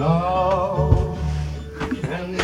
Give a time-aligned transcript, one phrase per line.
[0.00, 1.16] Now
[2.12, 2.40] and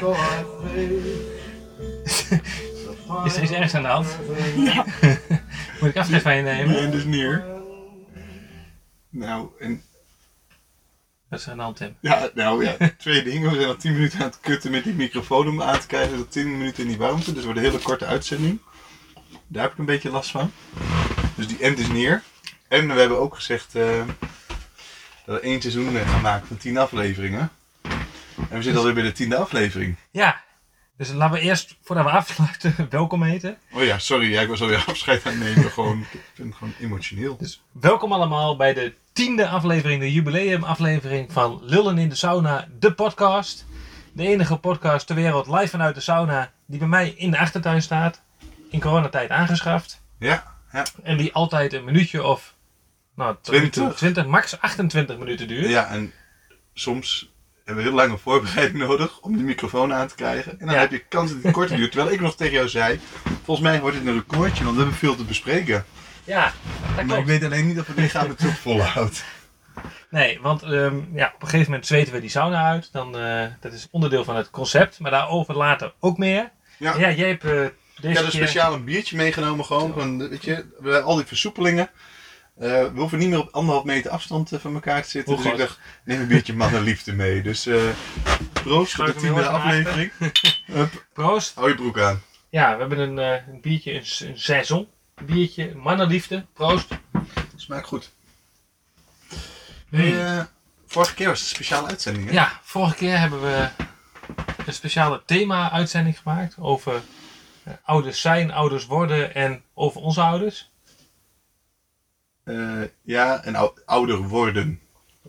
[0.00, 1.08] so I face
[2.28, 4.18] the Is er iets ergens aan de hand?
[4.56, 4.84] Ja.
[5.80, 6.78] Moet ik afscheid van je nemen?
[6.78, 7.44] En dus neer.
[9.08, 9.82] Nou, en
[11.28, 11.96] Wat is er aan de hand, Tim?
[12.00, 13.50] ja, nou ja, twee dingen.
[13.50, 16.16] We zijn al 10 minuten aan het kutten met die microfoon om aan te krijgen.
[16.16, 18.60] Dat 10 minuten in die warmte, dus wordt een hele korte uitzending.
[19.46, 20.52] Daar heb ik een beetje last van.
[21.34, 22.22] Dus die end is neer.
[22.68, 24.02] En we hebben ook gezegd eh,
[25.24, 27.50] dat we één seizoen eh, gaan maken van 10 afleveringen.
[28.50, 29.96] En we zitten alweer bij de tiende aflevering.
[30.10, 30.40] Ja,
[30.96, 33.58] dus laten we eerst, voordat we afsluiten, welkom heten.
[33.72, 35.70] Oh ja, sorry, ja, ik was alweer afscheid aan het nemen.
[35.70, 37.36] Gewoon, ik vind het gewoon emotioneel.
[37.36, 42.92] Dus welkom allemaal bij de tiende aflevering, de jubileumaflevering van Lullen in de Sauna, de
[42.92, 43.66] podcast.
[44.12, 47.82] De enige podcast ter wereld live vanuit de sauna die bij mij in de achtertuin
[47.82, 48.22] staat.
[48.70, 50.02] In coronatijd aangeschaft.
[50.18, 50.84] Ja, ja.
[51.02, 52.54] En die altijd een minuutje of
[53.14, 53.94] nou, 20.
[53.96, 55.68] 20 max 28 minuten duurt.
[55.68, 56.12] Ja, en
[56.74, 57.32] soms
[57.64, 60.52] hebben we heel lange voorbereiding nodig om die microfoon aan te krijgen.
[60.60, 60.80] En dan Ja.
[60.80, 61.92] heb je kans dat het korter duurt.
[61.92, 63.00] Terwijl ik nog tegen jou zei,
[63.44, 65.84] volgens mij wordt het een recordje, want we hebben veel te bespreken.
[66.24, 66.52] Ja,
[66.96, 69.24] dat Maar ik weet alleen niet of het lichaam het ook volhoudt.
[70.10, 72.88] Nee, want ehm, ja, op een gegeven moment zweten we die sauna uit.
[72.92, 76.50] Dan, eh, dat is onderdeel van het concept, maar daarover later ook meer.
[76.78, 76.96] Ja.
[76.98, 77.68] Ja, jij hebt eh, deze
[78.08, 79.92] Ik had een speciaal een biertje meegenomen gewoon.
[79.92, 81.90] Van, weet je, we al die versoepelingen.
[82.62, 85.34] Eh, we hoeven niet meer op anderhalf meter afstand eh, van elkaar te zitten.
[85.34, 87.42] Hoe dus ik dacht, neem een biertje mannenliefde mee.
[87.42, 87.88] Dus eh
[88.52, 90.12] proost voor de tiende aflevering.
[90.66, 91.54] Hup, Proost.
[91.54, 92.22] hou je broek aan.
[92.48, 94.88] Ja, we hebben een, een biertje, een, een saison
[95.24, 96.46] biertje, mannenliefde.
[96.52, 96.88] Proost.
[97.56, 98.10] Smaakt goed.
[99.90, 100.46] Hey,
[100.86, 102.32] vorige keer was het een speciale uitzending, hè?
[102.32, 103.68] Ja, vorige keer hebben we
[104.66, 107.02] een speciale thema-uitzending gemaakt over
[107.82, 110.71] ouders zijn, ouders worden en over onze ouders.
[112.44, 114.80] Eh, ja, en ou- ouder worden.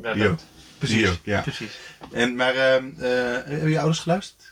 [0.02, 0.39] Ja, Die dat- ook.
[0.78, 0.97] Precies.
[0.97, 1.42] Die ook, ja.
[1.42, 1.78] Precies.
[2.11, 3.04] En, maar ehm, eh,
[3.45, 4.52] hebben je ouders geluisterd?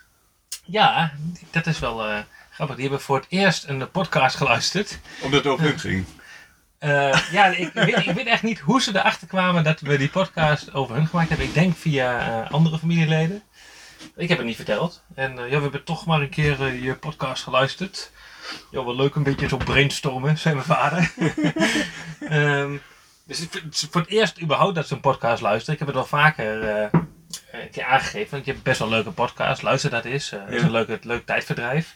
[0.65, 1.11] Ja,
[1.51, 2.19] dat is wel eh,
[2.51, 2.75] grappig.
[2.75, 4.99] Die hebben voor het eerst een podcast geluisterd.
[5.21, 6.05] Omdat het over hun ging.
[6.77, 10.09] Eh, ja, ik weet, ik weet echt niet hoe ze erachter kwamen dat we die
[10.09, 11.47] podcast over hun gemaakt hebben.
[11.47, 13.43] Ik denk via eh, andere familieleden.
[14.15, 15.03] Ik heb het niet verteld.
[15.15, 18.11] En ja, we hebben toch maar een keer je podcast geluisterd.
[18.71, 21.13] Ja, wel leuk een beetje zo brainstormen, zei mijn vader.
[22.19, 22.77] Ehm,
[23.25, 25.73] dus ik vind het is voor het eerst überhaupt dat ze een podcast luisteren.
[25.73, 26.99] Ik heb het wel vaker eh,
[27.51, 28.31] een keer aangegeven.
[28.31, 29.61] Want je hebt best wel een leuke podcast.
[29.61, 30.05] Luister dat.
[30.05, 30.31] Eh, Het is
[30.61, 31.95] een leuk, leuk tijdverdrijf.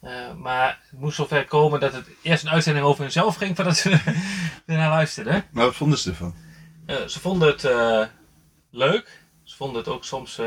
[0.00, 3.76] Eh, maar het moest zover komen dat het eerst een uitzending over hunzelf ging voordat
[3.76, 3.98] ze
[4.66, 5.44] ernaar luisterden.
[5.50, 6.34] Maar wat vonden ze ervan?
[6.86, 8.02] Eh, ze vonden het eh,
[8.70, 9.22] leuk.
[9.42, 10.40] Ze vonden het ook soms.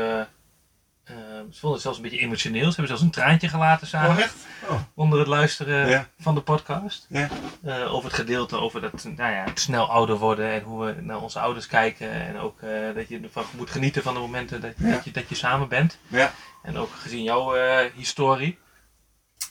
[1.08, 1.14] Eh,
[1.50, 2.60] ze vonden het zelfs een beetje emotioneel.
[2.70, 4.34] Ze hebben zelfs een traantje gelaten samen Oh, echt?
[4.68, 6.08] Oh, onder het luisteren Ja.
[6.18, 7.06] van de podcast.
[7.08, 7.28] ja.
[7.62, 11.00] Eh, over het gedeelte over dat, nou ja, het snel ouder worden en hoe we
[11.00, 12.10] naar onze ouders kijken.
[12.10, 14.90] En ook eh, dat je ervan moet genieten van de momenten dat, Ja.
[14.90, 15.98] dat, je, dat je samen bent.
[16.08, 16.32] Ja.
[16.62, 18.58] En ook gezien jouw eh, historie.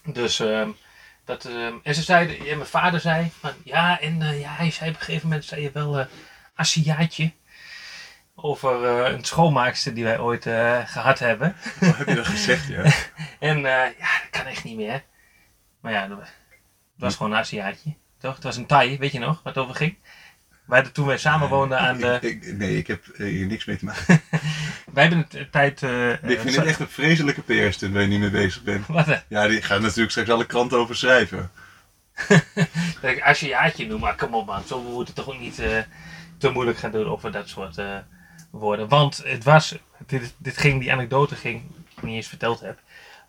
[0.05, 0.69] Dus, ehm,
[1.25, 4.95] dat, ehm, en ze zeiden, mijn vader zei van, ja, en ja, hij zei op
[4.95, 6.05] een gegeven moment, zei je wel,
[6.55, 7.31] Aziatje.
[8.39, 11.55] Over eh, een schoonmaakster die wij ooit eh, gehad hebben.
[11.79, 12.83] Wat heb je dat gezegd, ja?
[13.39, 13.63] En eh,
[13.99, 15.03] ja, dat kan echt niet meer.
[15.81, 16.35] Maar ja, dat was, het
[16.95, 17.93] was gewoon een Aziatje.
[18.19, 18.35] Toch?
[18.35, 19.95] Het was een Thai, weet je nog, waar het over ging?
[20.65, 22.17] Wij hadden toen wij samen woonden aan de...
[22.21, 24.05] Ik, ik- nee, ik heb hier niks mee te maken.
[24.93, 25.81] Wij hebben het een tijd...
[26.31, 28.87] ik vind het echt een vreselijke PR-stunt waar je niet mee bezig bent.
[28.87, 31.51] Wat, eh, Ja, die gaan natuurlijk straks alle kranten over schrijven.
[33.01, 35.55] dat ik Aziatje noem, maar kom op man, zo we moeten toch ook niet
[36.37, 37.75] te moeilijk gaan doen over dat soort
[38.49, 38.87] woorden.
[38.87, 39.75] Want het was,
[40.07, 41.63] dit, dit ging, die anekdote ging,
[41.95, 42.79] ik niet eens verteld heb,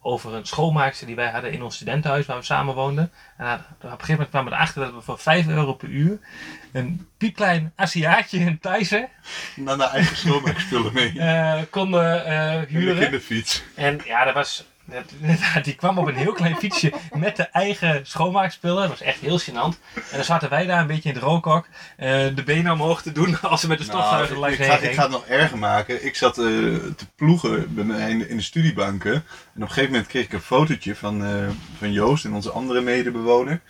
[0.03, 3.13] over een schoonmaakster die wij hadden in ons studentenhuis waar we samen woonden.
[3.37, 6.19] En op een gegeven moment kwamen we erachter dat we voor 5 euro per uur
[6.73, 9.09] een piepklein Aziatje in Thijssen
[9.57, 11.19] Naar naar eigen schoonmaakspullen mee.
[11.19, 12.99] eh, konden eh, En de huren.
[12.99, 13.63] kinderfiets.
[13.75, 14.65] En ja, dat was.
[15.63, 18.81] Die kwam op een heel klein fietsje met de eigen schoonmaakspullen.
[18.81, 19.79] Dat was echt heel gênant.
[19.95, 23.13] En dan zaten wij daar een beetje in het rookhok eh, de benen omhoog te
[23.13, 25.27] doen als ze met de stofzuiger Nou, langs ik, heen ga, ik ga het nog
[25.27, 26.05] erger maken.
[26.05, 29.13] Ik zat eh, te ploegen bij mij in, in de studiebanken.
[29.13, 29.23] En
[29.55, 31.49] op een gegeven moment kreeg ik een fotootje van, eh,
[31.79, 33.61] van Joost en onze andere medebewoner.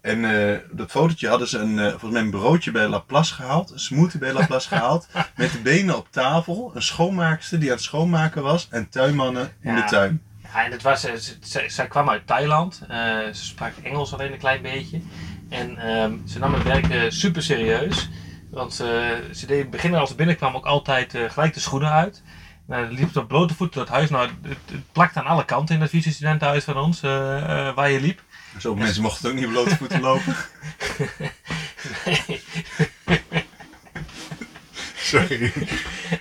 [0.00, 0.22] En
[0.70, 3.70] dat fotootje hadden ze een, volgens mij een broodje bij Laplace gehaald.
[3.70, 5.08] Een smoothie bij Laplace gehaald.
[5.36, 6.70] Met de benen op tafel.
[6.74, 8.68] Een schoonmaakster die aan het schoonmaken was.
[8.70, 10.22] En tuinmannen in de tuin.
[10.56, 12.80] Ja, en het was, eh, ze- ze- zij kwam uit Thailand.
[12.88, 12.96] Eh,
[13.32, 15.00] ze sprak Engels alleen een klein beetje.
[15.48, 18.08] En ehm, ze nam het werk eh, super serieus.
[18.50, 22.22] Want ze deed in het begin als ze binnenkwam ook altijd gelijk de schoenen uit.
[22.66, 24.10] Nou, dan liep ze op blote voeten door het huis.
[24.10, 27.00] Nou, het, het plakt aan alle kanten in het vice-studentenhuis van ons,
[27.74, 28.22] waar je liep.
[28.58, 30.36] Zo mensen mochten ook niet op blote voeten lopen.
[34.96, 35.52] Sorry.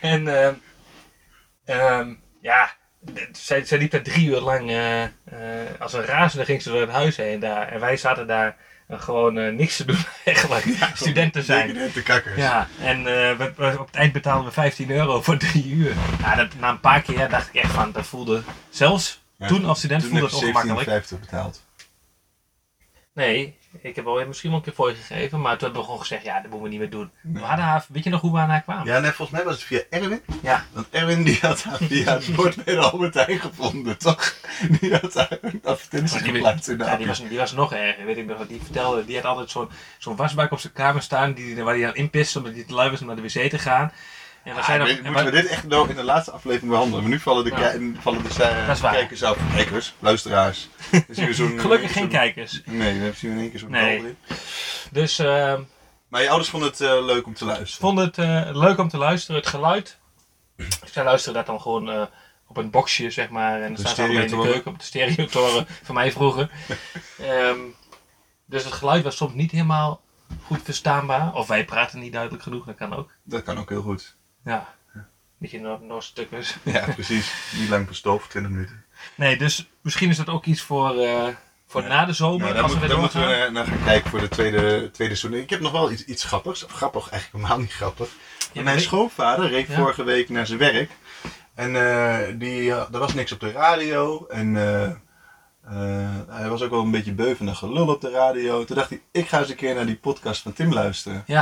[0.02, 0.54] En ehm,
[1.66, 2.72] ehm, ja,
[3.31, 5.10] zij, zij liep daar drie uur lang eh, eh,
[5.80, 7.68] als een razende ging ze door het huis heen daar.
[7.72, 8.57] En wij zaten daar
[8.88, 10.66] eh, gewoon niks te doen eigenlijk.
[10.94, 11.74] Studenten zijn.
[11.94, 12.36] De kakkers.
[12.36, 15.94] Ja, en we, we- op het eind betaalden we 15 euro voor drie uur.
[16.22, 19.66] Ja, dat, na een paar keer dacht ik echt van, dat voelde zelfs Ja, toen
[19.66, 21.04] als student Toen voelde het ongemakkelijk.
[21.06, 21.63] 17,50 betaald.
[23.13, 25.86] Nee, ik heb al misschien wel een keer voor je gegeven, maar toen hebben we
[25.86, 27.12] gewoon gezegd, ja, dat moeten we niet meer doen.
[27.22, 27.42] Nee.
[27.42, 28.86] We hadden haar, weet je nog hoe we aan haar kwamen?
[28.86, 30.22] Ja, nee, volgens mij was het via Erwin.
[30.42, 30.66] Ja.
[30.72, 34.36] Want Erwin die had haar via het bord bij de Albert Heijn gevonden, toch?
[34.80, 37.51] Die had daar een advertentie Maar die- geplaatst in de Ja, die was, die was
[37.51, 39.06] nog erger, weet ik nog wat die vertelde.
[39.06, 42.38] Die had altijd zo'n zo'n wasbak op zijn kamer staan die, waar hij dan inpiste
[42.38, 43.92] omdat hij te lui was om naar de wc te gaan.
[44.53, 47.01] We zijn moeten we we- dit echt nou in de laatste aflevering behandelen?
[47.01, 48.01] Maar nu vallen de, Ja.
[48.01, 49.38] vallen de kijkers af.
[49.56, 50.69] Kijkers, luisteraars.
[51.09, 52.62] Zien we gelukkig geen kijkers.
[52.65, 53.95] Nee, we hebben zien we in één keer zo'n Nee.
[53.97, 54.18] bal erin.
[54.92, 55.62] Dus ehm
[56.07, 57.81] Maar je ouders vonden het eh, leuk om te luisteren.
[57.95, 59.42] vond het eh, leuk om te luisteren.
[59.42, 59.97] Het geluid.
[60.92, 62.01] Zij luisteren dat dan gewoon eh,
[62.47, 63.62] op een boxje, zeg maar.
[63.62, 66.50] En dan staan ze in de keuken op de stereotoren van mij vroeger.
[67.19, 67.59] Ehm,
[68.45, 70.01] dus het geluid was soms niet helemaal
[70.44, 71.33] goed verstaanbaar.
[71.33, 73.12] Of wij praten niet duidelijk genoeg, dat kan ook.
[73.24, 74.15] Dat kan ook heel goed.
[74.45, 74.74] Ja,
[75.38, 76.56] beetje nog, nog stukkers.
[76.63, 77.33] Ja, precies.
[77.59, 78.83] Niet lang per stoof, 20 minuten.
[79.15, 81.27] Nee, dus misschien is dat ook iets voor, eh,
[81.68, 81.88] voor Ja.
[81.88, 82.50] na de zomer.
[82.53, 83.53] Nou, als we moet- weer daar moeten we doorgaan.
[83.53, 85.42] naar, gaan kijken voor de tweede, tweede seizoen.
[85.42, 86.63] Ik heb nog wel iets, iets grappigs.
[86.65, 88.09] Of grappig, eigenlijk helemaal niet grappig.
[88.53, 89.75] Ja, Mijn schoonvader reed Ja.
[89.75, 90.92] vorige week naar zijn werk.
[91.53, 94.25] En eh, die, eh, er was niks op de radio.
[94.27, 98.09] En eh, eh, hij was ook wel een beetje beu van de gelul op de
[98.09, 98.63] radio.
[98.65, 101.24] Toen dacht hij, ik ga eens een keer naar die podcast van Tim luisteren.
[101.25, 101.42] Ja,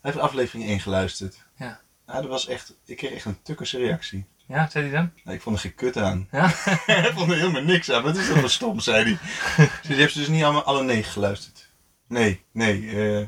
[0.00, 1.44] Hij heeft aflevering 1 geluisterd.
[1.56, 1.80] Ja.
[2.06, 4.26] Nou, dat was echt, ik kreeg echt een tukkerse reactie.
[4.46, 5.12] ja, zei hij dan?
[5.24, 6.28] Nou, ik vond er geen kut aan.
[6.30, 6.46] Ja?
[6.86, 8.02] hij vond er helemaal niks aan.
[8.02, 9.18] Wat is dat voor stom, zei hij.
[9.56, 11.70] Dus die heeft ze dus niet allemaal alle negen geluisterd.
[12.08, 13.26] Nee, nee, eh,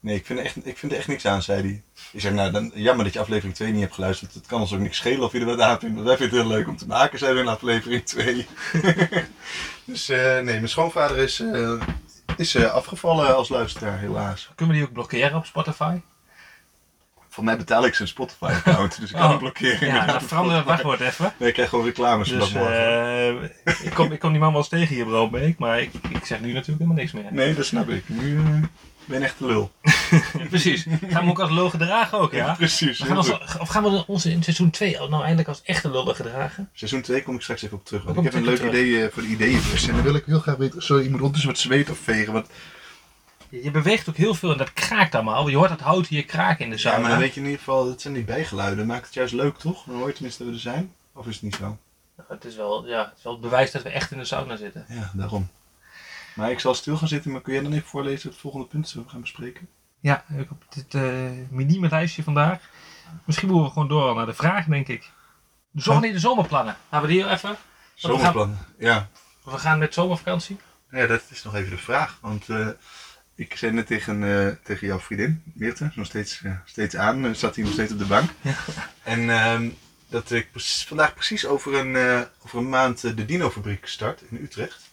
[0.00, 1.82] nee, ik vind, er echt, ik vind er echt niks aan, zei hij.
[2.12, 4.34] Ik zei, nou, dan, jammer dat je aflevering 2 niet hebt geluisterd.
[4.34, 5.94] Het kan ons ook niks schelen of je er wat aan vindt.
[5.94, 8.46] Want wij vinden het heel leuk om te maken, zijn we in aflevering 2.
[9.84, 11.82] dus eh, nee, mijn schoonvader is, eh,
[12.36, 14.50] is afgevallen als luisteraar, helaas.
[14.54, 16.00] Kunnen we die ook blokkeren op Spotify?
[17.36, 19.88] Voor mij betaal ik zijn Spotify-account, dus ik kan Oh, hem blokkeren.
[19.88, 21.32] Ja, op verander het wachtwoord even.
[21.38, 23.50] Nee, ik krijg gewoon reclames Dus vanaf morgen.
[23.64, 26.24] eh, ik, kom, ik kom die man wel eens tegen hier, Broodbeek, maar ik, ik
[26.24, 27.24] zeg nu natuurlijk helemaal niks meer.
[27.30, 28.08] Nee, dat snap ik.
[28.08, 28.44] Nu eh,
[29.04, 29.70] ben echt de lul.
[30.48, 30.82] Precies.
[30.82, 32.54] Gaan we hem ook als lul gedragen ook, ja?
[32.54, 32.98] precies.
[33.00, 36.68] Gaan ons, of gaan we onze in seizoen 2 nou eindelijk als echte lullen gedragen?
[36.72, 38.02] Seizoen 2 kom ik straks even op terug.
[38.04, 38.72] Want ik heb een leuk terug.
[38.72, 39.88] idee eh, voor de ideeënbus.
[39.88, 40.82] En dan wil ik heel graag weten.
[40.82, 42.32] Sorry, ik moet ondertussen wat zweet afvegen.
[42.32, 42.46] Want,
[43.48, 45.48] Je, beweegt ook heel veel en dat kraakt allemaal.
[45.48, 46.98] Je hoort dat hout hier kraken in de ja, sauna.
[46.98, 48.86] maar dan weet je in ieder geval, dat zijn die bijgeluiden.
[48.86, 49.84] Maakt het juist leuk, toch?
[49.84, 50.94] Dan hoor je tenminste dat we er zijn.
[51.12, 51.78] Of is het niet zo?
[52.16, 54.24] Nou, het, is wel, ja, het is wel het bewijs dat we echt in de
[54.24, 54.84] sauna zitten.
[54.88, 55.48] Ja, daarom.
[56.34, 58.94] Maar ik zal stil gaan zitten, maar kun jij dan even voorlezen het volgende punt
[58.94, 59.68] dat we gaan bespreken?
[60.00, 62.70] Ja, ik op dit eh minieme lijstje vandaag.
[63.24, 65.10] Misschien moeten we gewoon door naar de vraag, denk ik.
[65.70, 66.76] De, zomer, nee, de zomerplannen.
[66.90, 67.56] Gaan we die heel even?
[67.94, 68.58] Zomerplannen.
[68.78, 69.08] Ja.
[69.44, 70.56] We gaan met zomervakantie.
[70.90, 72.18] ja, dat is nog even de vraag.
[72.20, 72.68] Want eh,
[73.36, 77.32] ik zei net tegen, eh, tegen jouw vriendin, Meerte, nog steeds, eh, steeds aan, eh,
[77.32, 78.30] zat hij nog steeds op de bank.
[78.40, 78.54] Ja.
[79.02, 79.68] En ehm,
[80.08, 80.48] dat ik
[80.86, 84.90] vandaag precies over een, over een maand de Dino-fabriek start in Utrecht.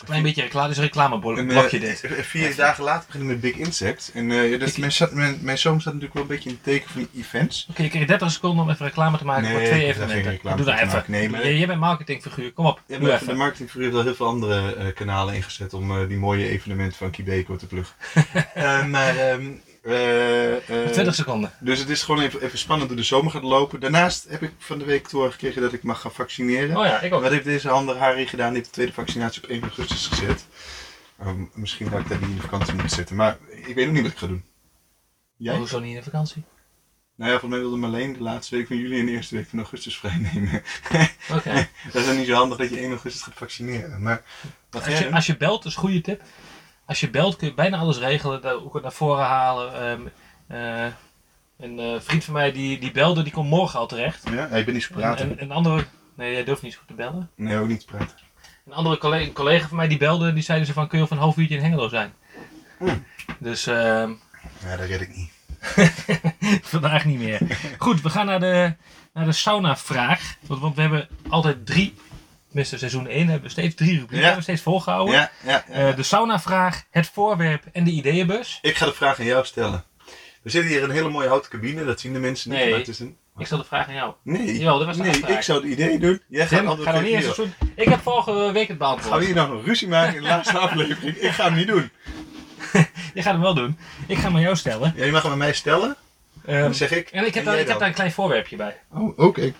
[0.00, 2.00] Een klein beetje reclame, dus reclameblokje eh, dit.
[2.04, 4.10] eh, Vier dagen later beginnen we met Big Insect.
[4.14, 6.48] En eh, ja, dat is- Ik- mijn, mijn, mijn zoon staat natuurlijk wel een beetje
[6.48, 7.66] in het teken van die events.
[7.70, 10.56] Oké, je krijgt 30 seconden om even reclame te maken Nee, voor ik twee evenementen.
[10.56, 10.86] Doe te even.
[10.86, 11.12] maken.
[11.12, 12.80] Nee, maar- Jij- bent marketingfiguur, kom op.
[12.86, 13.26] Ja, doe even.
[13.26, 16.98] de marketingfiguur heeft al heel veel andere eh, kanalen ingezet om eh, die mooie evenementen
[16.98, 17.94] van Kibeko te pluggen.
[18.54, 19.40] Eh, maar, eh, eh,
[19.82, 21.52] 20 seconden.
[21.60, 23.80] Dus het is gewoon even, even spannend hoe de zomer gaat lopen.
[23.80, 26.76] Daarnaast heb ik van de week doorgekregen dat ik mag gaan vaccineren.
[26.76, 27.22] Oh ja, ik ook.
[27.22, 28.46] Wat heeft deze handige Harry gedaan?
[28.48, 30.46] Die heeft de tweede vaccinatie op 1 augustus gezet.
[31.18, 33.16] Ehm, misschien dat ik daar niet in de vakantie moet zitten.
[33.16, 34.44] Maar ik weet nog niet wat ik ga doen.
[35.36, 35.56] Jij?
[35.56, 36.42] Hoezo niet in de vakantie?
[37.16, 39.48] Nou ja, volgens mij wilde Marleen de laatste week van juli en de eerste week
[39.48, 40.62] van augustus vrijnemen.
[41.36, 41.52] Oké.
[41.92, 44.02] dat is dan niet zo handig dat je 1 augustus gaat vaccineren.
[44.02, 44.22] Maar
[44.70, 46.22] Als je, als je belt, is een goede tip.
[46.86, 49.74] Als je belt kun je bijna alles regelen, daar- ook naar voren halen.
[49.74, 50.00] Ehm,
[50.46, 50.92] eh,
[51.58, 54.22] een eh, vriend van mij die, die belde, die komt morgen al terecht.
[54.30, 55.30] Ja, ik ben niet zo En, praten.
[55.38, 55.84] en, een andere,
[56.14, 57.30] nee, jij durft niet zo goed te bellen.
[57.36, 58.16] Nee, ook niet te praten.
[58.66, 61.04] Een andere collega, een collega van mij die belde, die zeiden ze van kun je
[61.04, 62.12] over een half uurtje in Hengelo zijn.
[62.78, 63.04] Hmm.
[63.38, 64.10] Dus ehm,
[64.64, 65.30] Ja, dat red ik niet.
[66.62, 67.40] vandaag niet meer.
[67.78, 68.74] Goed, we gaan naar de,
[69.12, 70.34] naar de sauna-vraag.
[70.46, 71.94] Want, want we hebben altijd drie,
[72.52, 74.22] tenminste seizoen 1 hebben we steeds drie rubrieken, Ja.
[74.22, 75.14] hebben we steeds volgehouden.
[75.14, 75.88] Ja, ja, ja.
[75.88, 78.58] Eh, de sauna-vraag, het voorwerp en de ideeënbus.
[78.62, 79.84] ik ga de vraag aan jou stellen.
[80.42, 82.58] We zitten hier in een hele mooie houten cabine, dat zien de mensen niet.
[82.58, 82.70] Nee.
[82.70, 83.16] maar het is een...
[83.38, 84.12] Ik stel de vraag aan jou.
[84.22, 85.30] Nee, Jawel, dat was de nee afspraak.
[85.36, 86.20] ik zou het idee doen.
[86.28, 87.22] Jij gaat ga eerst hierop.
[87.34, 87.52] seizoen.
[87.74, 89.10] Ik heb vorige week het beantwoord.
[89.10, 91.16] Gaan we hier nou nog ruzie maken in de laatste aflevering?
[91.16, 91.90] Ik ga hem niet doen.
[93.14, 93.78] Je gaat hem wel doen.
[94.06, 94.92] Ik ga hem aan jou stellen.
[94.96, 95.96] Ja, je mag hem aan mij stellen.
[96.46, 97.08] Dan zeg ik.
[97.08, 98.76] en ik heb, en daar, ik heb daar een klein voorwerpje bij.
[98.90, 99.52] Oh, oké.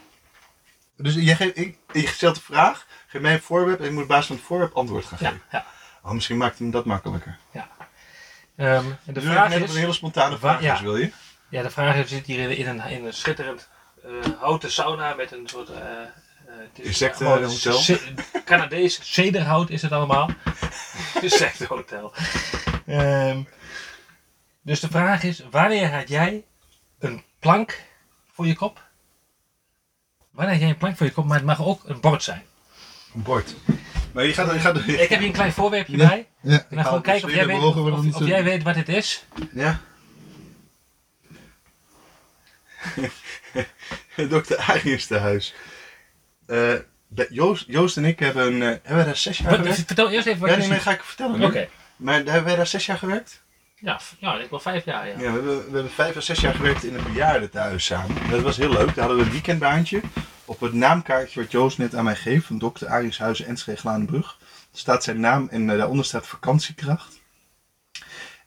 [1.03, 4.03] Dus jij geeft, ik, je stelt de vraag, geef mij een voorwerp en ik moet
[4.03, 5.43] op basis van het voorwerp antwoord gaan Ja, geven.
[5.51, 5.67] ja.
[6.03, 7.39] Oh, misschien maakt hem dat makkelijker.
[8.57, 9.71] Ehm, en de vraag net is...
[9.71, 10.75] een hele spontane vraag ja.
[10.75, 11.13] is, wil je?
[11.49, 13.69] Ja, de vraag is, we zitten hier in, een, in een schitterend
[14.05, 15.69] eh, houten sauna met een soort...
[15.69, 17.81] het is Insectenhotel.
[18.45, 20.31] Canadees cederhout is het allemaal.
[21.21, 22.13] Insectenhotel.
[22.87, 23.41] Ehm
[24.65, 26.45] dus de vraag is, wanneer had jij
[26.99, 27.83] een plank
[28.33, 28.91] voor je kop?
[30.33, 32.43] Wanneer jij een plank voor je kop, maar het mag ook een bord zijn.
[33.15, 33.55] Een bord.
[34.12, 34.53] Maar je gaat...
[34.53, 36.29] Je gaat Ik heb hier een klein voorwerpje bij.
[36.41, 39.25] ja, En dan gewoon kijken of jij, weet, of, of jij weet wat het is.
[39.53, 39.81] Ja.
[44.29, 45.55] Dokter Arius te huis.
[46.47, 46.75] Eh,
[47.31, 49.83] Joost, Joost en ik hebben, een, eh, hebben daar zes jaar Wat, gewerkt?
[49.87, 51.43] vertel eerst even wat Ja, je nee, ga ik vertellen.
[51.43, 51.69] Oké.
[51.97, 53.42] Maar hebben wij daar zes jaar gewerkt?
[53.83, 55.12] Ja, ja, ik wel vijf jaar, ja.
[55.12, 58.31] Ja, we hebben, we hebben vijf à zes jaar gewerkt in een bejaardentehuis samen.
[58.31, 58.87] Dat was heel leuk.
[58.87, 60.01] Daar hadden we een weekendbaantje.
[60.45, 64.39] Op het naamkaartje wat Joost net aan mij geeft, van dokter Arius Huizen Enschede Glaanbrug,
[64.73, 67.21] staat zijn naam en eh, daaronder staat vakantiekracht.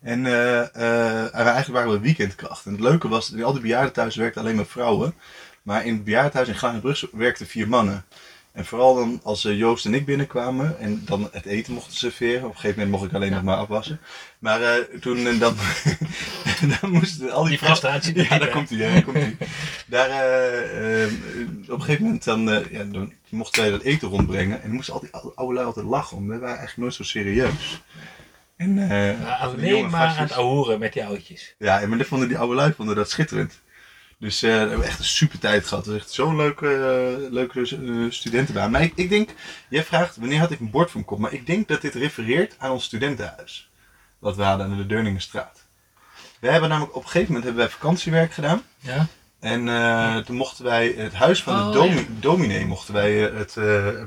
[0.02, 2.66] En en eigenlijk waren we weekendkracht.
[2.66, 5.16] En het leuke was, in al die bejaardentehuizen werkten alleen maar vrouwen.
[5.62, 8.06] Maar in het bejaardentehuis in Glaanbrug werkten vier mannen.
[8.56, 12.44] En vooral dan als eh, Joost en ik binnenkwamen en dan het eten mochten serveren.
[12.44, 14.00] Op een gegeven moment mocht ik alleen nog maar afwassen.
[14.40, 15.56] Maar eh, toen en dan,
[16.82, 18.24] dan moesten al die, frustratie.
[18.30, 19.38] ja, daar komt hij, daar komt hij.
[19.88, 21.12] Daar, eh, eh,
[21.68, 24.62] op een gegeven moment dan, eh, ja, dan mochten wij dat eten rondbrengen.
[24.62, 27.04] En dan moesten al die oude, lui altijd lachen, want we waren eigenlijk nooit zo
[27.04, 27.84] serieus.
[28.56, 31.56] En, eh, alleen maar aan het ahoeren met die oudjes.
[31.58, 33.62] Ja, en maar dat vonden die oude lui vonden dat schitterend.
[34.26, 35.86] Dus eh, we hebben echt een super tijd gehad.
[35.86, 38.72] Het was echt zo'n leuke, eh, leuke eh, studentenbaan.
[38.72, 39.30] Maar ik, ik denk,
[39.70, 41.20] jij vraagt wanneer had ik een bord voor mijn kop.
[41.20, 43.70] Maar ik denk dat dit refereert aan ons studentenhuis.
[44.20, 45.66] Wat we hadden aan de Deurningenstraat.
[46.40, 48.62] We hebben namelijk op een gegeven moment hebben wij vakantiewerk gedaan.
[48.80, 49.08] Ja?
[49.40, 49.66] En
[50.26, 53.56] toen mochten wij het huis van Oh, de domi dominee mochten wij, het,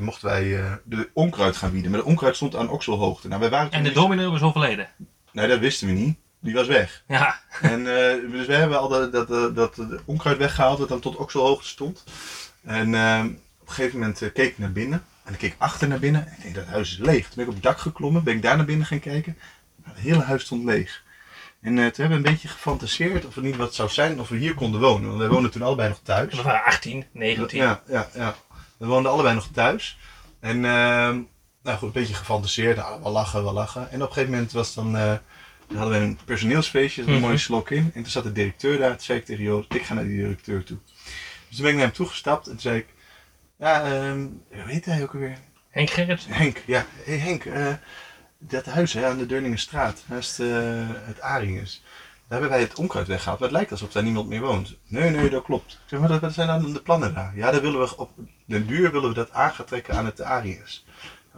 [0.00, 1.90] mochten wij de onkruid gaan bieden.
[1.90, 3.28] Maar de onkruid stond aan okselhoogte.
[3.28, 4.88] Nou, wij waren En de dominee was overleden.
[5.32, 6.18] Nee, dat wisten we niet.
[6.40, 7.02] Die was weg.
[7.08, 7.40] Ja.
[7.60, 11.00] En eh, dus we hebben al dat, dat, dat, dat de onkruid weggehaald dat dan
[11.00, 12.04] tot okselhoogte stond.
[12.62, 13.24] En eh,
[13.60, 15.04] op een gegeven moment eh, keek ik naar binnen.
[15.24, 16.26] En ik keek achter naar binnen.
[16.26, 17.26] En ik denk, dat huis is leeg.
[17.26, 18.24] Toen ben ik op het dak geklommen.
[18.24, 19.38] Ben ik daar naar binnen gaan kijken.
[19.76, 21.02] Maar het hele huis stond leeg.
[21.60, 24.28] En eh, toen hebben we een beetje gefantaseerd of het niet wat zou zijn of
[24.28, 25.08] we hier konden wonen.
[25.08, 26.34] Want wij woonden toen allebei nog thuis.
[26.34, 27.58] We waren 18, 19.
[27.58, 28.34] Ja, ja, ja.
[28.76, 29.98] We woonden allebei nog thuis.
[30.40, 31.20] En ehm,
[31.62, 32.76] nou goed, een beetje gefantaseerd.
[32.76, 33.90] Nou, wel lachen, wel lachen.
[33.90, 35.20] En op een gegeven moment was dan,
[35.68, 37.20] dan hadden we een personeelsfeestje, een Mhm.
[37.20, 37.90] mooie slok in.
[37.94, 38.90] En toen zat de directeur daar.
[38.90, 40.78] Toen zei ik tegen Joost, ik ga naar die directeur toe.
[41.48, 42.86] Dus toen ben ik naar hem toegestapt en toen zei ik,
[43.58, 44.18] ja, ehm
[44.52, 45.38] hoe heet hij ook alweer?
[45.70, 46.26] Henk Gerrits.
[46.28, 46.86] Henk, ja.
[47.04, 47.72] Hé hey Henk, eh,
[48.38, 50.46] dat huis hè, aan de Deurningenstraat, naast eh,
[50.88, 51.82] het Aringes.
[52.28, 53.38] Daar hebben wij het onkruid weggehaald.
[53.38, 54.76] Maar het lijkt alsof daar niemand meer woont.
[54.86, 55.72] Nee, nee, dat klopt.
[55.72, 57.32] Ik zeg, maar dat- wat zijn dan de plannen daar?
[57.36, 58.10] Ja, dan willen we op
[58.46, 60.84] den duur willen we dat aan gaan trekken aan het Aringes.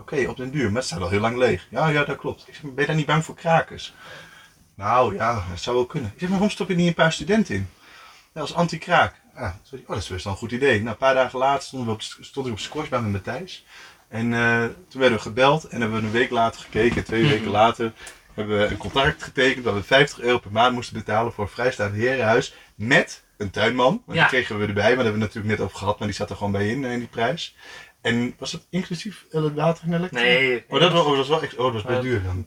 [0.01, 1.67] Oké, op den duur, maar het staat al heel lang leeg.
[1.71, 2.45] Ja, ja, dat klopt.
[2.49, 3.95] Ik zeg, ben je daar niet bang voor krakers?
[4.75, 6.11] Nou ja, dat zou wel kunnen.
[6.15, 7.69] Ik zeg, maar waarom stop je niet een paar studenten in?
[8.35, 9.15] Ja, als anti-kraak.
[9.35, 9.51] Ah, oh,
[9.89, 10.79] dat is best wel een goed idee.
[10.79, 13.65] Nou, een paar dagen later stonden we op, stond ik op squashbaan met Matthijs.
[14.09, 17.05] En eh, toen werden we gebeld en hebben we een week later gekeken.
[17.05, 17.93] Twee weken later
[18.35, 21.51] hebben we een contract getekend dat we 50 euro per maand moesten betalen voor een
[21.51, 22.55] vrijstaand herenhuis.
[22.75, 24.03] Met een tuinman.
[24.07, 24.25] Want Ja.
[24.29, 25.99] die kregen we erbij, maar daar hebben we natuurlijk net over gehad.
[25.99, 27.57] Maar die zat er gewoon bij in, eh, in die prijs.
[28.01, 30.21] En was dat inclusief eh, water en elektra?
[30.21, 30.65] Nee.
[30.69, 32.47] Oh, dat was, oh, dat was wel oh, dat was best Eh, duur dan.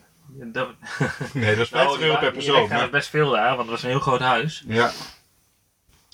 [0.51, 0.67] Dat,
[1.33, 2.53] Nee, dat was 50 euro per persoon.
[2.61, 4.63] Dat was Maar, best veel daar, want het was een heel groot huis.
[4.67, 4.91] ja.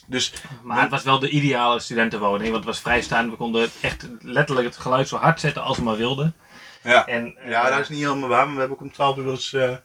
[0.07, 3.29] Dus Maar het was wel de ideale studentenwoning, want het was vrijstaand.
[3.29, 6.35] We konden echt letterlijk het geluid zo hard zetten als we maar wilden.
[6.83, 7.05] ja.
[7.07, 9.23] En, eh, Ja, dat is niet helemaal waar, maar we hebben ook om 12 uur
[9.23, 9.75] wel eens eh,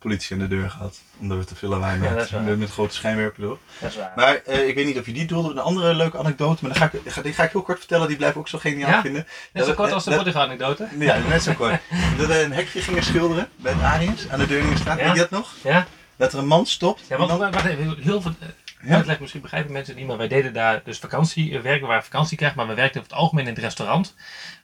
[0.00, 0.98] politie aan de deur gehad.
[1.20, 2.42] Omdat we te veel lawaai Ja, waar.
[2.42, 3.00] met, met grote
[3.80, 4.12] dat is waar.
[4.16, 5.50] Maar eh, ik weet niet of je die doelde.
[5.50, 8.08] Een andere leuke anekdote, maar dan ga ik, ga- die ga ik heel kort vertellen.
[8.08, 9.00] Die blijf ik ook zo geniaal Ja?
[9.00, 9.26] vinden.
[9.52, 10.88] Net zo Dat- kort als de vorige anekdote.
[10.98, 11.80] Ja, net zo kort.
[12.18, 14.98] dat we een hekje gingen schilderen bij het Ariens aan de Deurningenstraat.
[14.98, 15.04] Ja.
[15.04, 15.54] Weet je dat nog?
[15.62, 15.86] Ja?
[16.16, 17.02] Dat er een man stopt.
[17.08, 18.32] Ja, want iemand- wacht even, heel veel...
[18.82, 18.94] Ja.
[18.94, 21.80] Uitleg, misschien begrijpen mensen niet, maar wij deden daar dus vakantiewerk.
[21.80, 24.14] We waren vakantiekrijg, maar we werkten over het algemeen in het restaurant.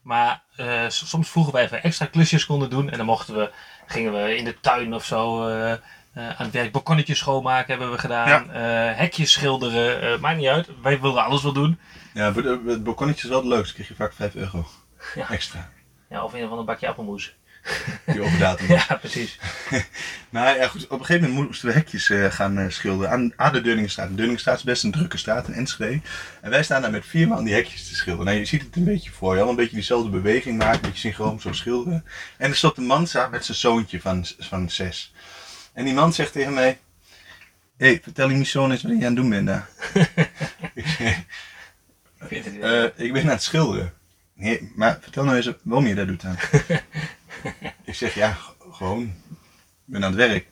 [0.01, 2.89] Maar eh, soms vroegen wij we extra klusjes konden doen.
[2.89, 3.51] En dan mochten we,
[3.85, 5.79] gingen we in de tuin of zo eh, eh,
[6.13, 6.71] aan het werk.
[6.71, 8.51] Balkonnetjes schoonmaken hebben we gedaan.
[8.51, 10.01] eh, hekjes schilderen.
[10.01, 10.69] eh, maakt niet uit.
[10.81, 11.79] Wij wilden alles wel doen.
[12.13, 12.33] Ja,
[12.65, 13.73] het balkonnetje is wel het leukste.
[13.73, 14.65] kreeg je vaak 5 euro
[15.15, 15.29] Ja.
[15.29, 15.69] extra.
[16.09, 17.35] Ja, of een van een bakje appelmoes.
[18.05, 18.67] Die overdatum.
[18.75, 19.39] Ja, precies.
[20.29, 23.33] Maar ja, goed, op een gegeven moment moesten we hekjes eh, gaan eh, schilderen aan,
[23.35, 24.07] aan de Deurningenstraat.
[24.07, 26.01] De Deurningenstraat is best een drukke straat in Enschede.
[26.41, 28.25] En wij staan daar met vier man die hekjes te schilderen.
[28.25, 29.41] Nou, je ziet het een beetje voor je.
[29.41, 32.05] Al een beetje diezelfde beweging maken, een beetje synchroon zo schilderen.
[32.37, 35.13] En er stopt een man samen met zijn zoontje van, van zes.
[35.73, 36.79] En die man zegt tegen mij...
[37.77, 39.69] hey, vertel die zoon eens wat je aan het doen bent daar.
[42.61, 43.93] eh, ik ben aan het schilderen.
[44.33, 46.35] Nee, maar vertel nou eens waarom je dat doet dan.
[47.83, 48.37] Ik zeg, ja,
[48.71, 49.01] gewoon.
[49.01, 49.13] Ik
[49.85, 50.47] ben aan het werk.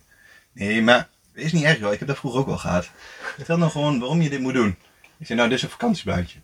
[0.51, 2.89] Nee, maar is niet erg joh, ik heb dat vroeger ook wel gehad.
[3.35, 4.77] Vertel nou gewoon waarom je dit moet doen.
[5.17, 6.39] Ik zeg, nou, dit is een vakantiebaantje.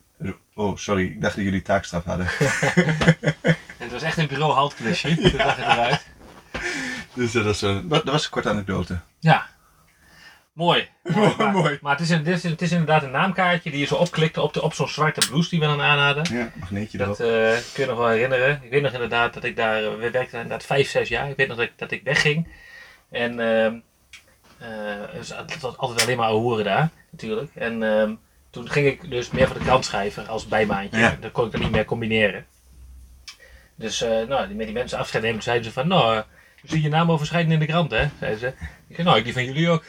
[0.53, 2.27] Oh, sorry, ik dacht dat jullie taakstraf hadden.
[2.27, 3.35] En
[3.77, 5.15] het was echt een bureau haltklusje.
[5.15, 6.05] Toen zag het eruit.
[7.13, 8.99] dus dat was, een, dat was een korte anekdote.
[9.19, 9.49] Ja.
[10.61, 10.89] Mooi.
[11.03, 11.77] maar, Mooi.
[11.81, 14.41] Maar het is, een, dit is, het is inderdaad een naamkaartje die je zo opklikte
[14.41, 16.37] op, de, op zo'n zwarte blouse die we dan aan hadden.
[16.37, 17.27] Ja, magneetje Dat eh,
[17.73, 18.59] kun je nog wel herinneren.
[18.63, 21.29] Ik weet nog inderdaad dat ik daar, eh, we werkten inderdaad vijf, zes jaar.
[21.29, 22.47] Ik weet nog dat ik, dat ik wegging.
[23.09, 23.35] En
[25.13, 27.51] dus het was altijd alleen maar hoeren daar, natuurlijk.
[27.55, 28.15] En ehm,
[28.49, 30.99] toen ging ik dus meer voor de krant schrijven als bijbaantje.
[30.99, 31.17] Ja.
[31.19, 32.45] Dan kon ik dat niet meer combineren.
[33.75, 36.23] Dus nou, met die mensen afscheid nemen, zeiden ze van, nou, eh,
[36.83, 38.07] je naam al verschijnen in de krant, hè?
[38.19, 38.47] Zeiden ze.
[38.87, 39.83] Ik zei, nou, ik die van jullie ook.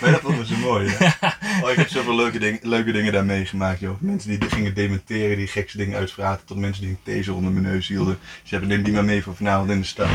[0.00, 0.94] Maar dat vonden ze mooi.
[0.98, 1.14] Ja.
[1.62, 4.00] Oh, ik heb zoveel leuke, ding, leuke dingen daar meegemaakt, joh.
[4.00, 7.64] Mensen die gingen dementeren, die gekste dingen uitvraten, tot mensen die een taser onder mijn
[7.64, 8.18] neus hielden.
[8.42, 10.08] Ze hebben neem die maar mee voor vanavond in de stad.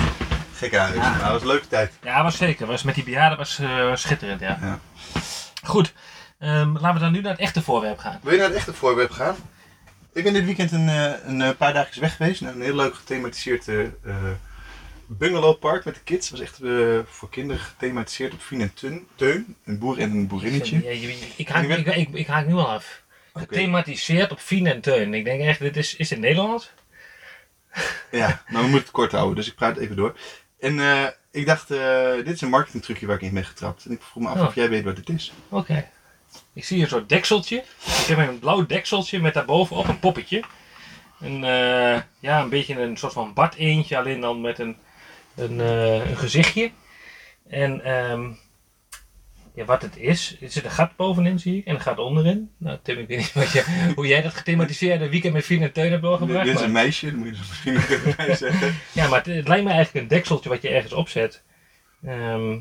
[0.53, 0.95] Gekke huis.
[0.95, 1.91] Maar dat was een leuke tijd.
[2.03, 2.67] Ja, was zeker.
[2.67, 4.57] Was met die bejaarden was eh, schitterend, ja.
[4.61, 4.79] Ja.
[5.63, 5.93] Goed,
[6.39, 8.19] ehm, laten we dan nu naar het echte voorwerp gaan.
[8.23, 9.35] Wil je naar het echte voorwerp gaan?
[10.13, 12.75] Ik ben dit weekend een, eh, een eh, paar dagjes weg geweest naar een heel
[12.75, 13.65] leuk gethematiseerd
[15.07, 16.29] bungalowpark met de kids.
[16.29, 20.27] Was echt eh, voor kinderen gethematiseerd op Fien en Teun, Teun, een boer en een
[20.27, 20.83] boerinnetje.
[20.83, 23.01] Ja, je- je- ik, haak, Ik ik, ik, ik haak nu al af.
[23.33, 25.13] Gethematiseerd op Fien en Teun.
[25.13, 26.71] Ik denk echt, dit is, is het Nederlands?
[28.11, 30.17] Ja, maar we moeten het kort houden, dus ik praat even door.
[30.59, 33.85] En eh, ik dacht, eh, dit is een marketingtrucje waar ik in ben getrapt.
[33.85, 34.45] En ik vroeg me af Oh.
[34.47, 35.33] of jij weet wat het is.
[35.49, 35.89] Oké.
[36.53, 37.55] Ik zie een soort dekseltje.
[37.85, 40.43] Ik heb een blauw dekseltje met daarbovenop een poppetje.
[41.19, 41.39] Een,
[42.19, 44.77] ja, een beetje een soort van bad eentje, alleen dan met een,
[45.35, 46.71] een, eh, een gezichtje.
[47.49, 48.31] En ehm,
[49.55, 52.51] ja, wat het is, er zit een gat bovenin zie ik en een gat onderin.
[52.57, 55.71] Nou Tim, ik weet niet wat je, hoe jij dat gethematiseerde weekend met Fien en
[55.71, 56.45] Teun hebt Dit, doorgebracht.
[56.45, 58.75] dit is een meisje, dat moet je misschien nog even bij zeggen.
[58.91, 61.43] Ja, maar het, het lijkt me eigenlijk een dekseltje wat je ergens opzet.
[62.05, 62.53] Ehm,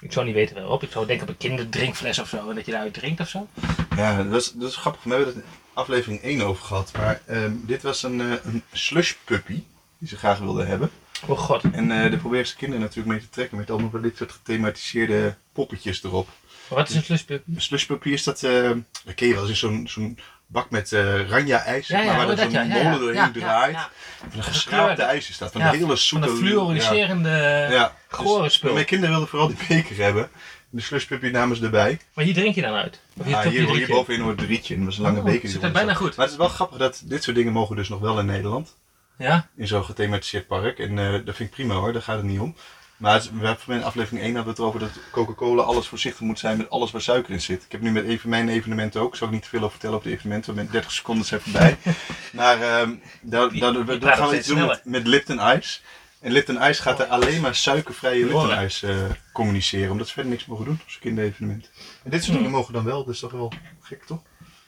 [0.00, 0.82] ik zou niet weten waarop.
[0.82, 2.48] Ik zou denken op een kinderdrinkfles of zo.
[2.48, 3.48] En dat je daaruit drinkt of zo.
[3.96, 5.02] Ja, dat is, dat is grappig.
[5.02, 6.92] We hebben het in aflevering 1 over gehad.
[6.96, 9.62] Maar ehm, dit was een, eh, een slush puppy
[9.98, 10.90] die ze graag wilden hebben.
[11.26, 11.62] Oh god.
[11.72, 14.32] En eh daar proberen ze kinderen natuurlijk mee te trekken met allemaal van dit soort
[14.32, 16.28] gethematiseerde poppetjes erop.
[16.68, 17.50] Wat is een slushpuppy?
[17.54, 18.70] Een slush puppy is dat, eh
[19.04, 22.04] dat ken je wel, eens, is zo'n zo'n bak met eh ranja ijs, Ja, ja,
[22.04, 22.98] maar waar oh, dan dat zo'n molen ja.
[22.98, 23.76] doorheen draait.
[24.18, 26.28] Van een geschraapte ijs is dat, van een hele Van zoete...
[26.28, 30.30] een fluoriserende Ja, gore Dus mijn kinderen wilden vooral die beker hebben.
[30.70, 31.98] De slush puppy namen ze erbij.
[32.14, 33.00] Maar hier drink je dan uit?
[33.18, 35.42] Of hier Ah, hier, bovenin hoort een rietje en dat was een lange Oh, beker.
[35.42, 36.16] dat eronder bijna goed.
[36.16, 38.76] Maar het is wel grappig dat dit soort dingen mogen dus nog wel in Nederland.
[39.22, 39.48] Ja?
[39.56, 40.78] In zo'n gethematiseerd park.
[40.78, 42.56] En eh, dat vind ik prima hoor, daar gaat het niet om.
[42.96, 46.20] Maar het, we hebben in aflevering 1 hebben we het erover dat Coca-Cola alles voorzichtig
[46.20, 47.64] moet zijn met alles waar suiker in zit.
[47.64, 49.96] Ik heb nu met even mijn evenementen ook, zal ik niet te veel over vertellen
[49.96, 51.76] over de evenementen, want 30 seconden zijn voorbij.
[52.32, 55.80] maar ehm daar, gaan we iets doen met, met Lipton Ice.
[56.20, 58.24] En Lipton Ice gaat er alleen maar suikervrije.
[58.24, 58.96] Lipton Ice eh,
[59.32, 61.70] communiceren, omdat ze verder niks mogen doen op zo'n kinderevenement.
[62.04, 64.22] En dit soort dingen mogen dan wel, dus toch wel gek toch?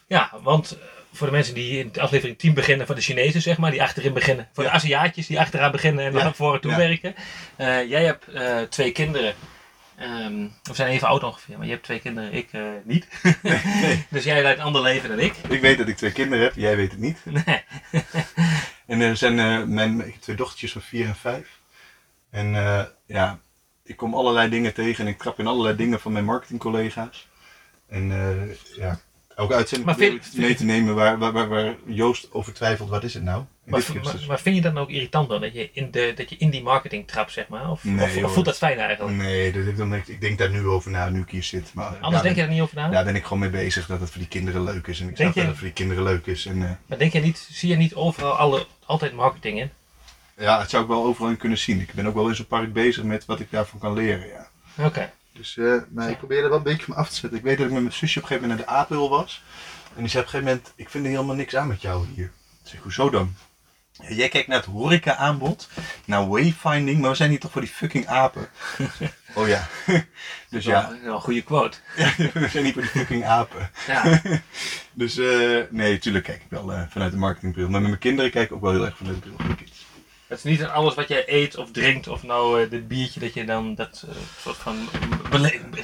[0.07, 0.85] Ja, want eh,
[1.15, 3.81] voor de mensen die in de aflevering 10 beginnen, voor de Chinezen zeg maar, die
[3.81, 4.47] achterin beginnen.
[4.53, 4.69] Voor Ja.
[4.69, 7.15] de Aziatjes die achteraan beginnen en naar voren toe werken.
[7.55, 9.33] Eh, jij hebt eh, twee kinderen.
[9.95, 13.07] Ehm, we zijn even oud ongeveer, maar je hebt twee kinderen, ik eh, niet.
[14.09, 15.33] dus jij leidt een ander leven dan ik.
[15.49, 17.17] Ik weet dat ik twee kinderen heb, jij weet het niet.
[17.45, 17.63] Nee.
[18.87, 21.59] En er zijn eh, mijn, twee dochtertjes van vier en vijf.
[22.31, 22.51] En
[23.05, 23.39] ja,
[23.83, 27.27] ik kom allerlei dingen tegen en ik trap in allerlei dingen van mijn marketingcollega's.
[27.87, 28.09] En
[28.75, 28.99] ja,
[29.35, 33.13] elke uitzending vind- mee te nemen waar, waar, waar, waar Joost over twijfelt, wat is
[33.13, 33.43] het nou?
[33.65, 36.29] Maar, dus- maar vind je dat nou ook irritant dan, dat je in, de, dat
[36.29, 37.69] je in die marketing trapt, zeg maar?
[37.71, 39.17] Of, Nee, of, voelt dat fijn eigenlijk?
[39.17, 41.43] Nee, dat, ik, dan denk ik, ik denk daar nu over na, nu ik hier
[41.43, 41.71] zit.
[41.73, 42.89] Maar Anders daar denk je er niet over na?
[42.89, 44.99] daar ben ik gewoon mee bezig dat het voor die kinderen leuk is.
[44.99, 46.45] En ik Denk snap dat het voor die kinderen leuk is.
[46.45, 49.69] En, eh, Maar denk je niet, zie je niet overal alle, altijd marketing in?
[50.37, 51.79] ja, het zou ik wel overal in kunnen zien.
[51.79, 54.27] Ik ben ook wel in zo'n park bezig met wat ik daarvan kan leren.
[54.27, 54.47] Ja.
[54.85, 55.11] Oké.
[55.37, 57.39] Dus eh, maar ik probeer er wel een beetje van af te zetten.
[57.39, 59.43] Ik weet dat ik met mijn zusje op een gegeven moment naar de Apel was.
[59.95, 62.05] En die zei op een gegeven moment, ik vind er helemaal niks aan met jou
[62.13, 62.31] hier.
[62.63, 63.35] Ik zeg, hoezo dan?
[63.91, 65.69] Ja, jij kijkt naar het horeca-aanbod,
[66.05, 68.49] naar wayfinding, maar we zijn hier toch voor die fucking apen.
[69.35, 69.67] oh ja.
[70.49, 71.77] dus ja, Wel, wel een goede quote.
[72.33, 73.71] we zijn hier voor die fucking apen.
[73.87, 74.21] Ja.
[74.93, 77.69] Dus eh, nee, natuurlijk kijk ik wel eh, vanuit de marketingbril.
[77.69, 79.55] Maar met mijn kinderen kijk ik ook wel heel erg vanuit de bril van de
[79.55, 79.85] kids.
[80.27, 83.19] Het is niet aan alles wat jij eet of drinkt of nou eh, dit biertje
[83.19, 84.75] dat je dan dat eh, soort van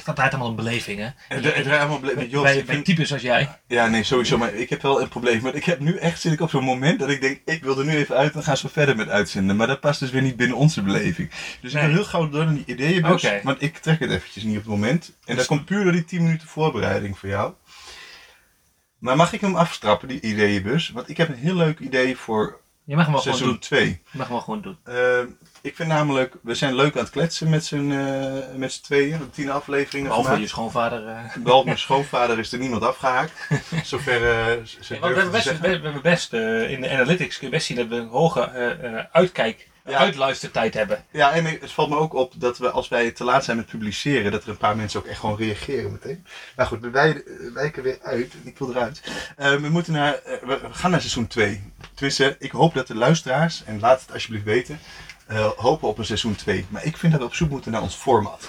[0.04, 1.08] dat draait allemaal een beleving hè.
[1.28, 3.58] Het het draait allemaal Jos, bij, bij vind- types zoals jij.
[3.66, 4.38] Ja, nee, sowieso.
[4.38, 5.40] Maar ik heb wel een probleem.
[5.40, 7.78] Want ik heb nu echt zit ik op zo'n moment dat ik denk, ik wil
[7.78, 9.56] er nu even uit en gaan ze verder met uitzenden.
[9.56, 11.30] Maar dat past dus weer niet binnen onze beleving.
[11.60, 13.26] Dus ik wil heel gauw door naar die ideeënbus.
[13.42, 15.12] Want ik trek het eventjes niet op het moment.
[15.24, 17.52] En dat komt puur door die 10 minuten voorbereiding voor jou.
[18.98, 20.90] Maar mag ik hem afstrappen, die ideeënbus?
[20.90, 23.58] Want ik heb een heel leuk idee voor Je mag hem wel gewoon seizoen doen.
[23.68, 23.86] 2.
[23.86, 24.76] Je mag hem wel gewoon doen.
[25.62, 29.04] Ik vind namelijk, we zijn leuk aan het kletsen met z'n eh, met z'n tweeën.
[29.04, 30.44] We hebben tien afleveringen Behalve gemaakt.
[30.44, 31.06] je schoonvader.
[31.08, 31.36] eh.
[31.44, 33.32] Behalve mijn schoonvader is er niemand afgehaakt.
[33.84, 35.70] Zover eh, ze Ja, we hebben best, we zeggen.
[35.70, 39.98] hebben best in de analytics kun je best zien dat we een hoge uitkijk, Ja.
[39.98, 41.04] uitluistertijd hebben.
[41.10, 43.66] Ja, en het valt me ook op dat we als wij te laat zijn met
[43.66, 46.26] publiceren, dat er een paar mensen ook echt gewoon reageren meteen.
[46.56, 47.22] Maar goed, we wij-
[47.54, 48.32] wijken weer uit.
[48.44, 49.02] Ik wil eruit.
[49.36, 51.72] Eh, we moeten naar, eh, we gaan naar seizoen 2.
[51.94, 54.78] Tenminste, ik hoop dat de luisteraars, en laat het alsjeblieft weten,
[55.26, 56.66] eh, hopen op een seizoen 2.
[56.68, 58.48] Maar ik vind dat we op zoek moeten naar ons format.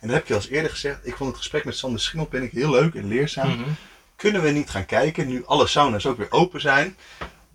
[0.00, 0.98] En dat heb ik je al eens eerder gezegd.
[1.02, 3.48] Ik vond het gesprek met Sander Schimmelpenninck heel leuk en leerzaam.
[3.50, 3.68] Mhm.
[4.16, 6.96] kunnen we niet gaan kijken, nu alle sauna's ook weer open zijn,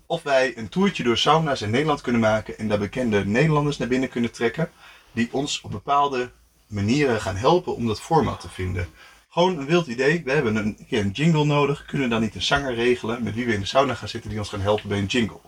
[0.08, 3.88] of wij een toertje door sauna's in Nederland kunnen maken en daar bekende Nederlanders naar
[3.88, 4.70] binnen kunnen trekken,
[5.12, 6.30] die ons op bepaalde
[6.66, 8.88] manieren gaan helpen om dat format te vinden.
[9.28, 10.22] Gewoon een wild idee.
[10.24, 11.84] We hebben een keer een jingle nodig.
[11.84, 14.30] Kunnen we dan niet een zanger regelen met wie we in de sauna gaan zitten
[14.30, 15.40] die ons gaan helpen bij een jingle?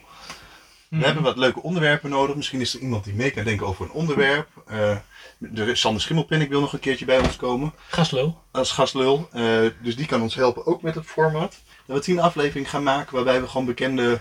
[0.88, 2.36] We hebben wat leuke onderwerpen nodig.
[2.36, 4.48] Misschien is er iemand die mee kan denken over een onderwerp.
[4.66, 4.96] Eh
[5.40, 8.40] de Sander Schimmelpenninck wil nog een keertje bij ons komen Gaslo.
[8.50, 9.28] als gastlul.
[9.32, 11.58] Eh, dus die kan ons helpen ook met het format.
[11.86, 14.20] Dat we tien afleveringen gaan maken waarbij we gewoon bekende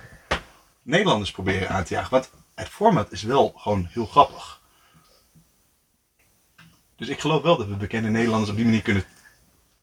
[0.90, 2.10] Nederlanders proberen aan te jagen.
[2.12, 4.60] Want het format is wel gewoon heel grappig.
[6.96, 9.04] Dus ik geloof wel dat we bekende Nederlanders op die manier kunnen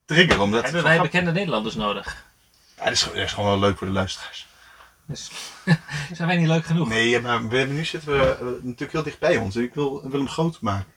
[0.05, 0.43] triggeren.
[0.43, 2.25] Omdat Hebben wij grappig- bekende Nederlanders nodig?
[2.77, 4.47] Ja, dat, is, gewoon- dat is gewoon wel leuk voor de luisteraars.
[5.07, 5.31] Dus,
[6.13, 6.89] zijn wij niet leuk genoeg?
[6.89, 9.57] Nee, maar nu zitten we eh, natuurlijk heel dicht bij ons.
[9.57, 10.93] En ik wil, wil hem groot maken.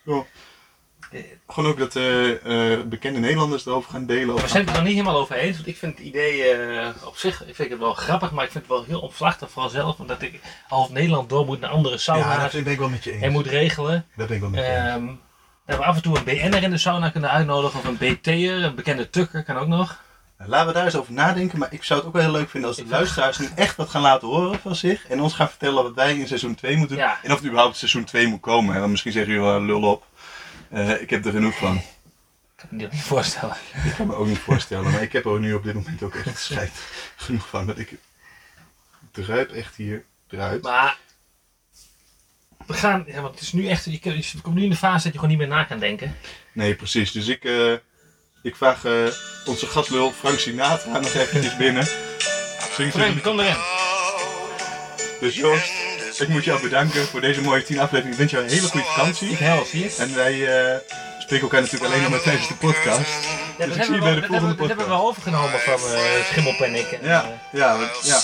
[1.48, 4.36] Gewoon ook dat eh, eh, bekende Nederlanders erover gaan delen.
[4.36, 6.88] We zijn het er nog niet helemaal over eens, want ik vind het idee eh,
[7.06, 9.70] op zich ik vind het wel grappig, maar ik vind het wel heel omslachtig vooral
[9.70, 12.90] zelf, omdat ik half Nederland door moet naar andere ja, sauna's dat ben ik wel
[12.90, 13.22] met je eens.
[13.24, 14.06] en moet regelen.
[14.16, 14.78] Dat ben ik wel met je eens.
[14.88, 15.08] Ehm,
[15.66, 18.64] dat we af en toe een BN'er in de sauna kunnen uitnodigen of een BT'er,
[18.64, 20.00] een bekende tukker kan ook nog.
[20.46, 22.70] Laten we daar eens over nadenken, maar ik zou het ook wel heel leuk vinden
[22.70, 25.08] als de Ik- luisteraars nu echt wat gaan laten horen van zich.
[25.08, 27.06] En ons gaan vertellen wat wij in seizoen 2 moeten doen.
[27.06, 27.20] Ja.
[27.24, 28.76] En of het überhaupt seizoen 2 moet komen.
[28.76, 30.04] En dan misschien zeggen jullie wel lul op.
[30.70, 31.76] Eh, ik heb er genoeg van.
[31.76, 31.84] Ik
[32.56, 33.56] kan me dit niet voorstellen.
[33.86, 36.16] Ik kan me ook niet voorstellen, maar ik heb er nu op dit moment ook
[36.16, 36.72] echt scheid
[37.16, 37.66] genoeg van.
[37.66, 37.94] Dat ik
[39.12, 40.62] druip echt hier eruit.
[40.62, 40.98] Maar
[42.66, 45.04] we gaan, ja, want het is nu echt, je, je komt nu in de fase
[45.04, 46.16] dat je gewoon niet meer na kan denken.
[46.52, 47.12] Nee, precies.
[47.12, 47.74] Dus ik, eh,
[48.42, 49.06] ik vraag eh,
[49.46, 51.86] onze gastlul Frank Sinatra nog eventjes binnen.
[51.86, 53.56] Frank, kom erin.
[55.20, 55.72] Dus Joost,
[56.20, 58.12] ik moet jou bedanken voor deze mooie 10 afleveringen.
[58.12, 59.30] Ik wens jou een hele goede vakantie.
[59.30, 59.96] Ik hel, zie je?
[59.98, 60.78] En wij eh,
[61.20, 63.10] spreken elkaar natuurlijk alleen nog maar tijdens de podcast.
[63.60, 64.68] Ja, dus dat ik zie je hebben, bij we, de wel- dat, hebben, volgende we-
[64.68, 65.02] dat hebben we podcast.
[65.02, 66.88] wel overgenomen van uh, Schimmelpennik.
[66.92, 68.20] En, Ja, eh, ja, want- ja.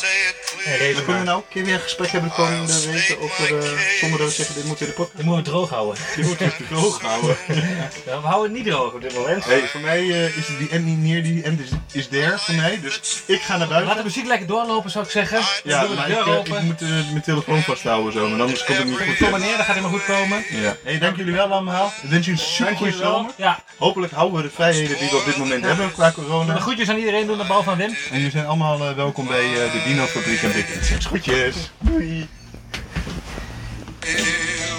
[0.65, 3.69] en kunnen we nou een keer weer een gesprek hebben de komende weken over, eh,
[3.99, 5.17] zonder dat we zeggen dit moet in de podcast?
[5.17, 6.03] Die moeten we droog houden.
[6.15, 7.37] Die moeten we droog houden.
[8.05, 9.45] Ja, we houden het niet droog op dit moment.
[9.45, 12.55] Hey, voor mij eh, is die end niet neer, die end is, is there voor
[12.55, 12.79] mij.
[12.81, 14.05] Dus ik ga naar Laat de buiten.
[14.05, 15.39] muziek lekker doorlopen, zou ik zeggen.
[15.63, 16.55] Ja, ik, eh, open.
[16.57, 19.17] ik moet eh, mijn telefoon vasthouden zo, maar anders komt het niet goed.
[19.17, 20.43] Kom maar neer, dan gaat het maar goed komen.
[20.49, 20.75] Ja.
[20.83, 21.93] Hey, dank jullie wel allemaal.
[22.03, 23.31] Ik wens jullie een super goede zomer.
[23.35, 26.53] Ja, Hopelijk houden we de vrijheden die we op dit moment hebben qua corona.
[26.53, 27.89] De groetjes aan iedereen doen de bal van Wim.
[27.89, 31.05] En jullie zijn allemaal eh, welkom bij uh, de Dino Fabriek en Big Insects.
[31.05, 31.71] Groetjes.
[31.79, 32.27] Doei.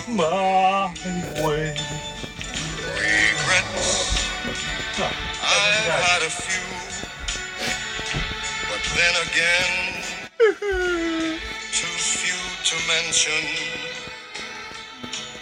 [0.06, 0.32] Nou,
[5.88, 6.62] had a few.
[8.68, 9.72] But then again.
[11.72, 13.44] Too few to mention.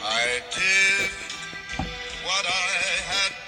[0.03, 1.11] I did
[2.25, 2.49] what I
[3.13, 3.44] had